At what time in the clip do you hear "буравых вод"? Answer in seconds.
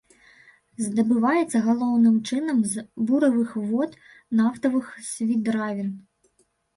3.09-3.91